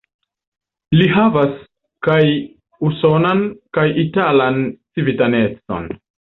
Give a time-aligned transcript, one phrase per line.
[0.95, 1.51] Li havas
[2.07, 2.17] kaj
[2.89, 3.45] usonan
[3.79, 5.91] kaj italan civitanecon.